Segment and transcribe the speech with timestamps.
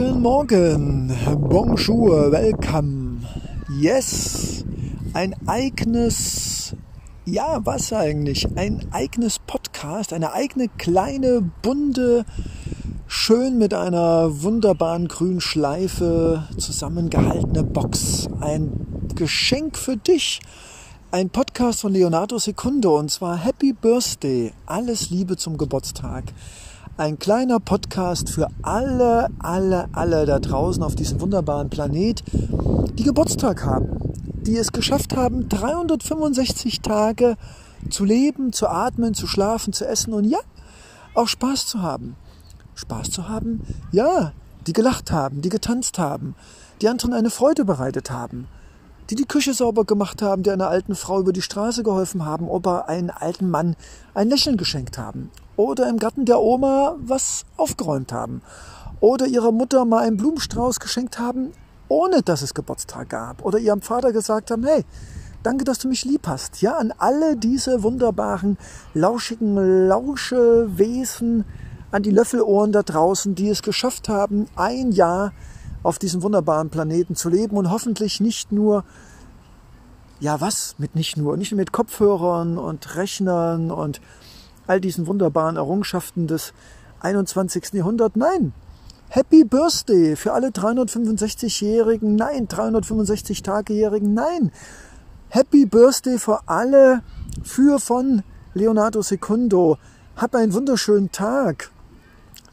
[0.00, 3.20] Guten Morgen, bonjour, welcome.
[3.78, 4.64] Yes,
[5.12, 6.74] ein eigenes,
[7.26, 8.48] ja, was eigentlich?
[8.56, 12.24] Ein eigenes Podcast, eine eigene kleine, bunte,
[13.08, 18.26] schön mit einer wunderbaren grünen Schleife zusammengehaltene Box.
[18.40, 20.40] Ein Geschenk für dich.
[21.10, 24.54] Ein Podcast von Leonardo Secundo und zwar Happy Birthday.
[24.64, 26.24] Alles Liebe zum Geburtstag
[27.00, 33.64] ein kleiner Podcast für alle, alle, alle da draußen auf diesem wunderbaren Planet, die Geburtstag
[33.64, 37.38] haben, die es geschafft haben, 365 Tage
[37.88, 40.40] zu leben, zu atmen, zu schlafen, zu essen und ja,
[41.14, 42.16] auch Spaß zu haben.
[42.74, 43.62] Spaß zu haben?
[43.92, 44.32] Ja,
[44.66, 46.34] die gelacht haben, die getanzt haben,
[46.82, 48.46] die anderen eine Freude bereitet haben,
[49.10, 52.48] die die Küche sauber gemacht haben, die einer alten Frau über die Straße geholfen haben
[52.48, 53.74] oder einen alten Mann
[54.14, 55.30] ein Lächeln geschenkt haben.
[55.56, 58.40] Oder im Garten der Oma was aufgeräumt haben.
[59.00, 61.50] Oder ihrer Mutter mal einen Blumenstrauß geschenkt haben,
[61.88, 63.44] ohne dass es Geburtstag gab.
[63.44, 64.84] Oder ihrem Vater gesagt haben, hey,
[65.42, 66.62] danke, dass du mich lieb hast.
[66.62, 68.58] Ja, an alle diese wunderbaren,
[68.94, 71.44] lauschigen Lauschewesen,
[71.90, 75.32] an die Löffelohren da draußen, die es geschafft haben, ein Jahr
[75.82, 78.84] auf diesem wunderbaren Planeten zu leben und hoffentlich nicht nur
[80.20, 84.00] ja was mit nicht nur nicht nur mit Kopfhörern und Rechnern und
[84.66, 86.52] all diesen wunderbaren Errungenschaften des
[87.00, 87.72] 21.
[87.72, 88.16] Jahrhunderts.
[88.16, 88.52] Nein,
[89.08, 92.14] Happy Birthday für alle 365-Jährigen.
[92.14, 94.14] Nein, 365-Tagejährigen.
[94.14, 94.52] Nein,
[95.30, 97.02] Happy Birthday für alle
[97.42, 98.22] für von
[98.54, 99.78] Leonardo Secundo.
[100.16, 101.70] Hab einen wunderschönen Tag.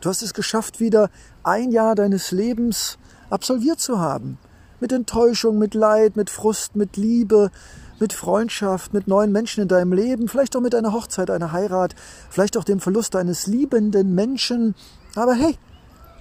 [0.00, 1.10] Du hast es geschafft, wieder
[1.42, 2.96] ein Jahr deines Lebens
[3.30, 4.38] absolviert zu haben.
[4.80, 7.50] Mit Enttäuschung, mit Leid, mit Frust, mit Liebe,
[7.98, 11.94] mit Freundschaft, mit neuen Menschen in deinem Leben, vielleicht auch mit einer Hochzeit, einer Heirat,
[12.28, 14.74] vielleicht auch dem Verlust eines liebenden Menschen.
[15.14, 15.56] Aber hey,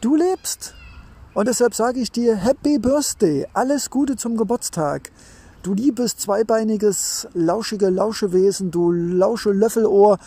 [0.00, 0.74] du lebst.
[1.34, 5.10] Und deshalb sage ich dir Happy Birthday, alles Gute zum Geburtstag.
[5.62, 10.18] Du liebes, zweibeiniges, lauschige Lauschewesen, du lausche Löffelohr,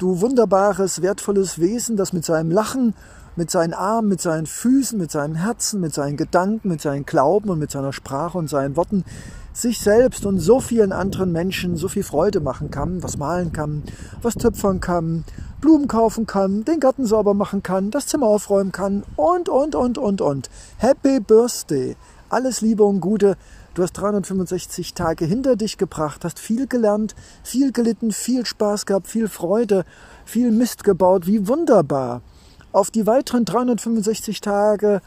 [0.00, 2.94] du wunderbares, wertvolles Wesen, das mit seinem Lachen,
[3.36, 7.50] mit seinen Armen, mit seinen Füßen, mit seinem Herzen, mit seinen Gedanken, mit seinem Glauben
[7.50, 9.04] und mit seiner Sprache und seinen Worten
[9.52, 13.84] sich selbst und so vielen anderen Menschen so viel Freude machen kann, was malen kann,
[14.22, 15.24] was töpfern kann,
[15.60, 19.98] Blumen kaufen kann, den Garten sauber machen kann, das Zimmer aufräumen kann und, und, und,
[19.98, 20.50] und, und.
[20.78, 21.96] Happy Birthday!
[22.28, 23.36] Alles Liebe und Gute.
[23.74, 29.06] Du hast 365 Tage hinter dich gebracht, hast viel gelernt, viel gelitten, viel Spaß gehabt,
[29.06, 29.84] viel Freude,
[30.24, 31.26] viel Mist gebaut.
[31.26, 32.22] Wie wunderbar!
[32.72, 35.00] Auf die weiteren 365 Tage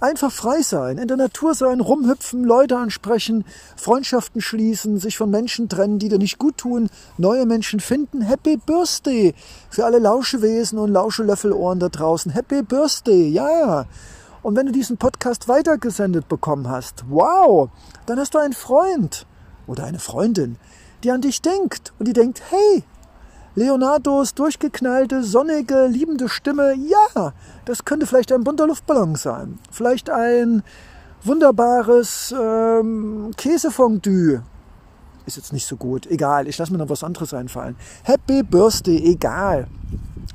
[0.00, 3.44] Einfach frei sein, in der Natur sein, rumhüpfen, Leute ansprechen,
[3.76, 6.88] Freundschaften schließen, sich von Menschen trennen, die dir nicht gut tun,
[7.18, 8.22] neue Menschen finden.
[8.22, 9.34] Happy Birthday
[9.68, 12.32] für alle Lauschewesen und Lauschelöffelohren da draußen.
[12.32, 13.84] Happy Birthday, ja.
[14.42, 17.68] Und wenn du diesen Podcast weitergesendet bekommen hast, wow,
[18.06, 19.26] dann hast du einen Freund
[19.66, 20.56] oder eine Freundin,
[21.04, 22.84] die an dich denkt und die denkt, hey,
[23.54, 27.32] Leonardos durchgeknallte, sonnige, liebende Stimme, ja,
[27.64, 29.58] das könnte vielleicht ein bunter Luftballon sein.
[29.70, 30.62] Vielleicht ein
[31.22, 34.42] wunderbares ähm, Käsefondue.
[35.26, 36.06] Ist jetzt nicht so gut.
[36.06, 37.76] Egal, ich lasse mir noch was anderes einfallen.
[38.04, 39.66] Happy Birthday, egal.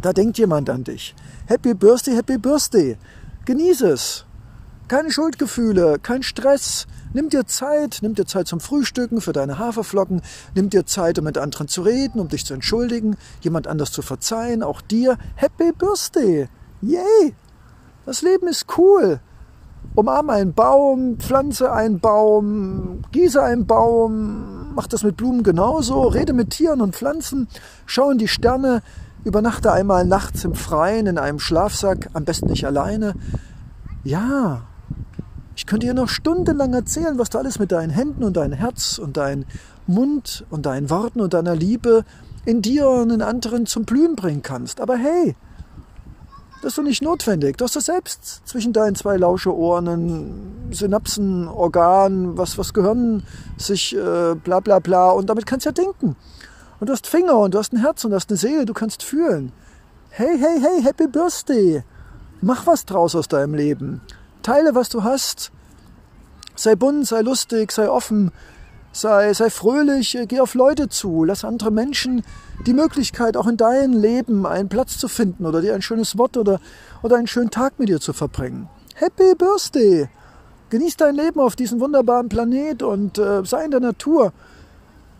[0.00, 1.14] Da denkt jemand an dich.
[1.46, 2.96] Happy Birthday, Happy Birthday.
[3.48, 4.26] Genieße es.
[4.88, 6.86] Keine Schuldgefühle, kein Stress.
[7.14, 10.20] Nimm dir Zeit, nimm dir Zeit zum Frühstücken für deine Haferflocken,
[10.54, 14.02] nimm dir Zeit, um mit anderen zu reden, um dich zu entschuldigen, jemand anders zu
[14.02, 15.16] verzeihen, auch dir.
[15.36, 16.50] Happy Birthday!
[16.82, 17.34] Yay!
[18.04, 19.18] Das Leben ist cool.
[19.94, 26.34] Umarme einen Baum, pflanze einen Baum, gieße einen Baum, mach das mit Blumen genauso, rede
[26.34, 27.48] mit Tieren und Pflanzen,
[27.86, 28.82] schau in die Sterne,
[29.24, 33.14] übernachte einmal nachts im Freien in einem Schlafsack, am besten nicht alleine.
[34.04, 34.62] Ja,
[35.56, 38.98] ich könnte dir noch stundenlang erzählen, was du alles mit deinen Händen und deinem Herz
[38.98, 39.44] und deinem
[39.86, 42.04] Mund und deinen Worten und deiner Liebe
[42.44, 44.80] in dir und in anderen zum Blühen bringen kannst.
[44.80, 45.34] Aber hey,
[46.62, 47.56] das ist doch nicht notwendig.
[47.56, 53.22] Du hast das selbst zwischen deinen zwei Lauscheohren, Synapsen, Organ, was, was Gehirn
[53.56, 56.16] sich äh, bla bla bla und damit kannst du ja denken.
[56.80, 58.74] Und du hast Finger und du hast ein Herz und du hast eine Seele, du
[58.74, 59.52] kannst fühlen.
[60.10, 61.82] Hey, hey, hey, Happy Birthday!
[62.40, 64.00] Mach was draus aus deinem Leben.
[64.42, 65.50] Teile, was du hast.
[66.54, 68.30] Sei bunt, sei lustig, sei offen,
[68.92, 72.22] sei, sei fröhlich, äh, geh auf Leute zu, lass andere Menschen
[72.66, 76.36] die Möglichkeit, auch in deinem Leben einen Platz zu finden oder dir ein schönes Wort
[76.36, 76.60] oder,
[77.02, 78.68] oder einen schönen Tag mit dir zu verbringen.
[78.94, 80.08] Happy Birthday!
[80.70, 84.32] Genieß dein Leben auf diesem wunderbaren Planet und äh, sei in der Natur.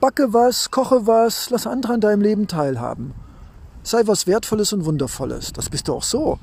[0.00, 3.14] Backe was, koche was, lass andere an deinem Leben teilhaben.
[3.82, 5.52] Sei was Wertvolles und Wundervolles.
[5.52, 6.38] Das bist du auch so.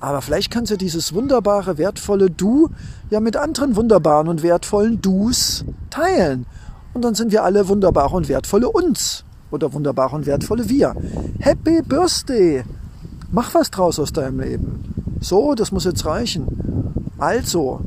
[0.00, 2.68] Aber vielleicht kannst du dieses wunderbare, wertvolle Du
[3.08, 6.44] ja mit anderen wunderbaren und wertvollen Dus teilen.
[6.92, 9.24] Und dann sind wir alle wunderbare und wertvolle uns.
[9.50, 10.94] Oder wunderbare und wertvolle wir.
[11.38, 12.64] Happy Birthday!
[13.32, 15.16] Mach was draus aus deinem Leben.
[15.20, 17.12] So, das muss jetzt reichen.
[17.16, 17.80] Also,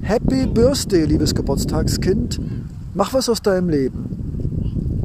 [0.00, 2.40] Happy Birthday, liebes Geburtstagskind.
[2.94, 4.15] Mach was aus deinem Leben.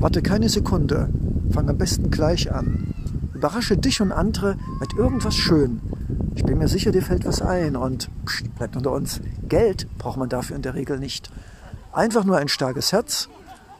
[0.01, 1.13] Warte keine Sekunde.
[1.51, 2.95] Fang am besten gleich an.
[3.35, 5.79] Überrasche dich und andere mit irgendwas schön.
[6.33, 9.21] Ich bin mir sicher, dir fällt was ein und pst, bleibt unter uns.
[9.47, 11.29] Geld braucht man dafür in der Regel nicht.
[11.93, 13.29] Einfach nur ein starkes Herz,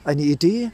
[0.04, 0.70] eine Idee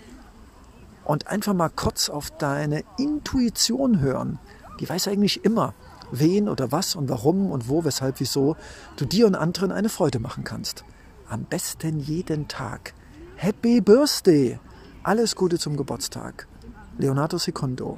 [1.05, 4.39] und einfach mal kurz auf deine Intuition hören.
[4.81, 5.73] Die weiß eigentlich immer,
[6.11, 8.57] wen oder was und warum und wo, weshalb, wieso
[8.97, 10.83] du dir und anderen eine Freude machen kannst.
[11.29, 12.93] Am besten jeden Tag.
[13.37, 14.59] Happy Birthday!
[15.07, 16.49] Alles Gute zum Geburtstag.
[16.97, 17.97] Leonardo Secondo.